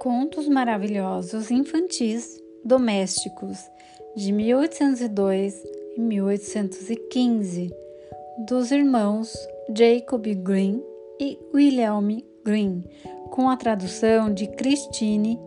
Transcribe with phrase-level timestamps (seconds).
[0.00, 3.58] Contos Maravilhosos Infantis Domésticos
[4.16, 5.62] de 1802
[5.94, 7.70] e 1815
[8.48, 9.30] dos irmãos
[9.76, 10.82] Jacob Green
[11.20, 12.00] e William
[12.42, 12.82] Green,
[13.30, 15.38] com a tradução de Christine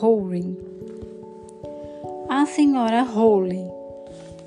[0.00, 0.56] Howring.
[2.28, 3.68] A Senhora Howley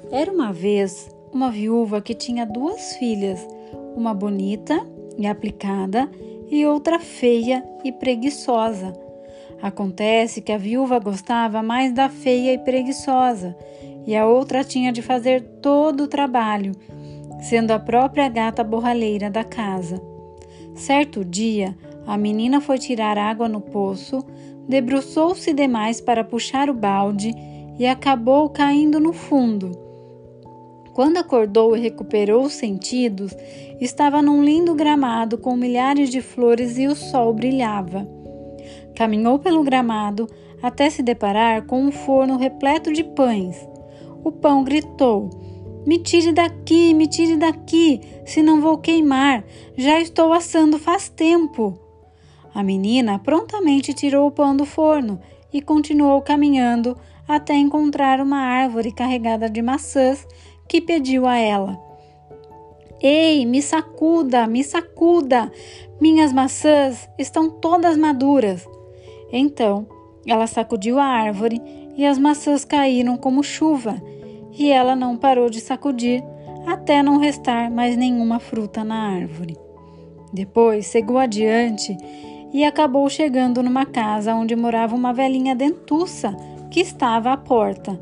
[0.09, 3.45] era uma vez uma viúva que tinha duas filhas,
[3.93, 4.79] uma bonita
[5.17, 6.09] e aplicada
[6.49, 9.08] e outra feia e preguiçosa
[9.61, 13.55] Acontece que a viúva gostava mais da feia e preguiçosa,
[14.07, 16.71] e a outra tinha de fazer todo o trabalho,
[17.41, 20.01] sendo a própria gata borralheira da casa.
[20.75, 21.77] Certo dia,
[22.07, 24.25] a menina foi tirar água no poço,
[24.67, 27.33] debruçou-se demais para puxar o balde
[27.77, 29.71] e acabou caindo no fundo.
[30.93, 33.33] Quando acordou e recuperou os sentidos,
[33.79, 38.07] estava num lindo gramado com milhares de flores e o sol brilhava.
[38.99, 40.27] Caminhou pelo gramado
[40.61, 43.65] até se deparar com um forno repleto de pães.
[44.25, 45.29] O pão gritou:
[45.87, 49.45] Me tire daqui, me tire daqui, se não vou queimar,
[49.77, 51.79] já estou assando faz tempo.
[52.53, 55.17] A menina prontamente tirou o pão do forno
[55.53, 60.27] e continuou caminhando até encontrar uma árvore carregada de maçãs
[60.67, 61.79] que pediu a ela:
[63.01, 65.49] Ei, me sacuda, me sacuda!
[66.01, 68.67] Minhas maçãs estão todas maduras.
[69.31, 69.87] Então
[70.25, 71.61] ela sacudiu a árvore
[71.95, 74.01] e as maçãs caíram como chuva,
[74.51, 76.23] e ela não parou de sacudir
[76.65, 79.57] até não restar mais nenhuma fruta na árvore.
[80.31, 81.95] Depois seguiu adiante
[82.53, 86.35] e acabou chegando numa casa onde morava uma velhinha dentuça
[86.69, 87.99] que estava à porta.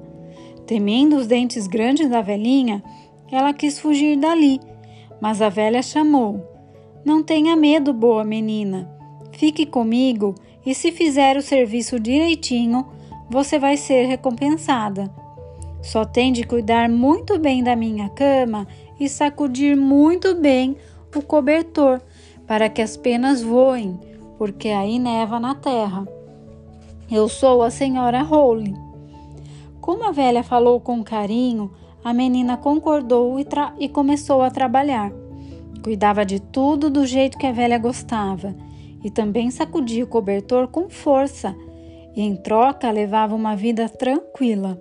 [0.65, 2.83] Temendo os dentes grandes da velhinha,
[3.31, 4.59] ela quis fugir dali,
[5.21, 6.41] mas a velha chamou:
[7.05, 8.89] Não tenha medo, boa menina.
[9.31, 10.35] Fique comigo
[10.67, 12.85] e se fizer o serviço direitinho,
[13.29, 15.09] você vai ser recompensada.
[15.81, 18.67] Só tem de cuidar muito bem da minha cama
[18.99, 20.75] e sacudir muito bem
[21.15, 22.01] o cobertor
[22.45, 23.97] para que as penas voem,
[24.37, 26.05] porque aí neva na terra.
[27.09, 28.75] Eu sou a senhora Rowley.
[29.79, 31.71] Como a velha falou com carinho,
[32.03, 33.47] a menina concordou e,
[33.79, 35.13] e começou a trabalhar.
[35.81, 38.66] Cuidava de tudo do jeito que a velha gostava
[39.07, 41.55] e também sacudia o cobertor com força,
[42.13, 44.77] e em troca levava uma vida tranquila.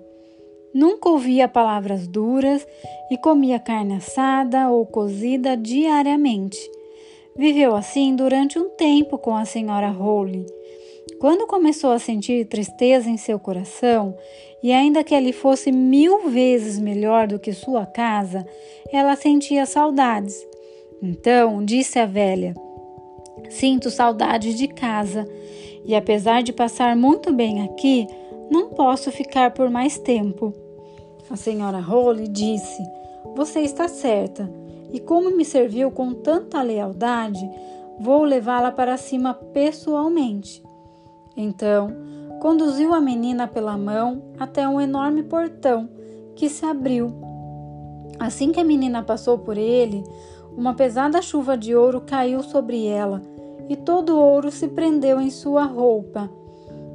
[0.73, 2.67] Nunca ouvia palavras duras
[3.09, 6.59] e comia carne assada ou cozida diariamente.
[7.37, 10.45] Viveu assim durante um tempo com a senhora Rowley.
[11.21, 14.13] Quando começou a sentir tristeza em seu coração,
[14.61, 18.45] e ainda que ele fosse mil vezes melhor do que sua casa,
[18.91, 20.35] ela sentia saudades.
[21.01, 22.53] Então disse a velha:
[23.49, 25.25] Sinto saudade de casa
[25.85, 28.07] e, apesar de passar muito bem aqui,
[28.51, 30.53] não posso ficar por mais tempo.
[31.29, 32.81] A senhora Holly disse:
[33.35, 34.49] Você está certa,
[34.91, 37.49] e como me serviu com tanta lealdade,
[37.99, 40.63] vou levá-la para cima pessoalmente.
[41.35, 41.89] Então,
[42.39, 45.89] conduziu a menina pela mão até um enorme portão
[46.35, 47.13] que se abriu.
[48.19, 50.03] Assim que a menina passou por ele,
[50.57, 53.21] uma pesada chuva de ouro caiu sobre ela
[53.69, 56.29] e todo o ouro se prendeu em sua roupa,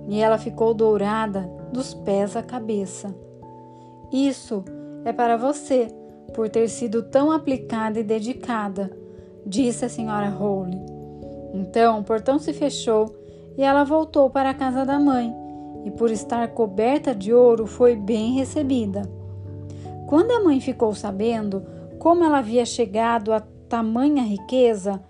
[0.08, 3.14] e ela ficou dourada dos pés à cabeça.
[4.10, 4.64] Isso
[5.04, 5.88] é para você,
[6.34, 8.90] por ter sido tão aplicada e dedicada,
[9.46, 10.80] disse a senhora Rowley.
[11.54, 13.14] Então o portão se fechou
[13.56, 15.32] e ela voltou para a casa da mãe,
[15.84, 19.02] e por estar coberta de ouro foi bem recebida.
[20.08, 21.62] Quando a mãe ficou sabendo
[22.02, 25.00] como ela havia chegado a tamanha riqueza,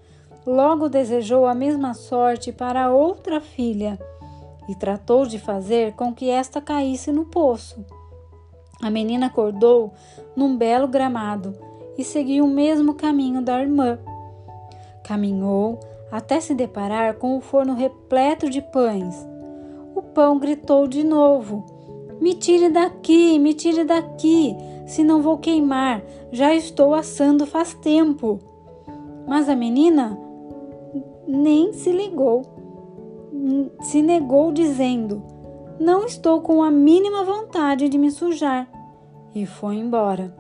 [0.47, 3.99] logo desejou a mesma sorte para a outra filha
[4.69, 7.83] e tratou de fazer com que esta caísse no poço.
[8.83, 9.95] A menina acordou
[10.37, 11.57] num belo gramado
[11.97, 13.99] e seguiu o mesmo caminho da irmã.
[15.03, 15.81] Caminhou
[16.11, 19.27] até se deparar com o forno repleto de pães.
[19.95, 21.65] O pão gritou de novo:
[22.21, 24.55] Me tire daqui, me tire daqui,
[24.93, 28.39] se não vou queimar, já estou assando faz tempo.
[29.27, 30.19] Mas a menina
[31.27, 32.43] nem se ligou.
[33.81, 35.23] Se negou, dizendo:
[35.81, 38.69] Não estou com a mínima vontade de me sujar.
[39.35, 40.37] E foi embora.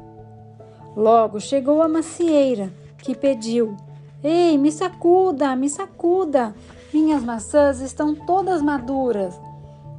[0.94, 3.75] Logo chegou a macieira, que pediu:
[4.22, 6.54] Ei, me sacuda, me sacuda,
[6.93, 9.40] minhas maçãs estão todas maduras.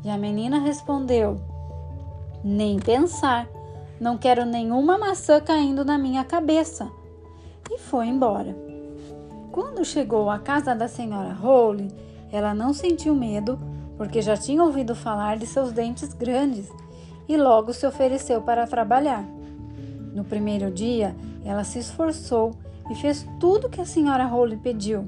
[0.05, 1.41] E a menina respondeu:
[2.43, 3.47] Nem pensar,
[4.03, 6.91] não quero nenhuma maçã caindo na minha cabeça.
[7.71, 8.53] E foi embora.
[9.49, 11.89] Quando chegou à casa da senhora Rowley,
[12.29, 13.57] ela não sentiu medo,
[13.95, 16.69] porque já tinha ouvido falar de seus dentes grandes
[17.29, 19.23] e logo se ofereceu para trabalhar.
[20.13, 21.15] No primeiro dia,
[21.45, 22.51] ela se esforçou
[22.91, 25.07] e fez tudo que a senhora Rowley pediu.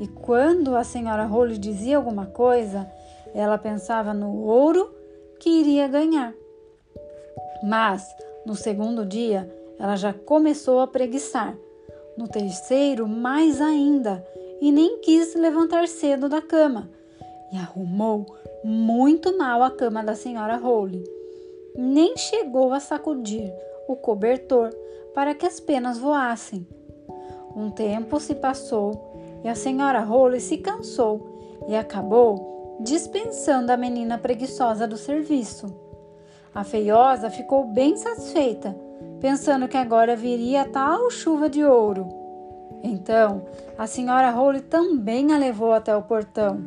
[0.00, 2.90] E quando a senhora Rowley dizia alguma coisa,
[3.32, 4.92] ela pensava no ouro
[5.38, 6.34] que iria ganhar.
[7.62, 8.14] Mas,
[8.44, 11.56] no segundo dia, ela já começou a preguiçar.
[12.16, 14.26] No terceiro, mais ainda,
[14.60, 16.90] e nem quis levantar cedo da cama.
[17.52, 18.26] E arrumou
[18.64, 21.04] muito mal a cama da senhora Rowley.
[21.76, 23.52] Nem chegou a sacudir
[23.86, 24.70] o cobertor
[25.14, 26.66] para que as penas voassem.
[27.54, 29.14] Um tempo se passou
[29.44, 35.85] e a senhora Rowley se cansou e acabou dispensando a menina preguiçosa do serviço.
[36.56, 38.74] A feiosa ficou bem satisfeita,
[39.20, 42.08] pensando que agora viria tal chuva de ouro.
[42.82, 43.42] Então,
[43.76, 46.58] a senhora Rowley também a levou até o portão,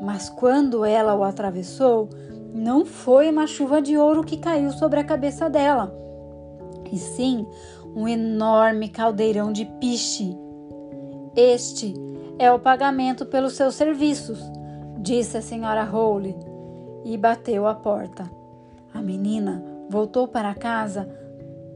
[0.00, 2.08] mas quando ela o atravessou,
[2.54, 5.94] não foi uma chuva de ouro que caiu sobre a cabeça dela,
[6.90, 7.46] e sim
[7.94, 10.34] um enorme caldeirão de piche.
[11.36, 11.92] Este
[12.38, 14.40] é o pagamento pelos seus serviços,
[14.96, 16.34] disse a senhora Rowley
[17.04, 18.45] e bateu a porta.
[18.96, 21.06] A menina voltou para casa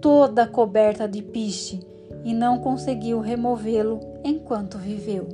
[0.00, 1.78] toda coberta de piche
[2.24, 5.28] e não conseguiu removê-lo enquanto viveu.